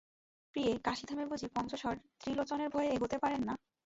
প্রিয়ে, 0.55 0.71
কাশীধামে 0.83 1.25
বুঝি 1.25 1.47
পঞ্চশর 1.55 1.95
ত্রিলোচনের 2.21 2.69
ভয়ে 2.69 2.93
এগোতে 2.93 3.17
পারেন 3.17 3.41
না? 3.47 3.53